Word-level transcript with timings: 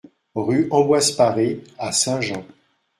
RUE 0.33 0.67
AMBROISE 0.71 1.11
PARE 1.11 1.59
à 1.77 1.91
Saint-Jean 1.91 2.43